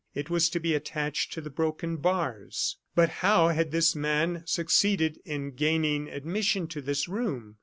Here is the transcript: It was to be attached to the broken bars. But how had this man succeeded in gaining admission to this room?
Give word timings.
It 0.15 0.31
was 0.31 0.49
to 0.49 0.59
be 0.59 0.73
attached 0.73 1.31
to 1.33 1.41
the 1.41 1.51
broken 1.51 1.97
bars. 1.97 2.77
But 2.95 3.09
how 3.21 3.49
had 3.49 3.69
this 3.69 3.95
man 3.95 4.41
succeeded 4.47 5.19
in 5.25 5.51
gaining 5.51 6.09
admission 6.09 6.65
to 6.69 6.81
this 6.81 7.07
room? 7.07 7.57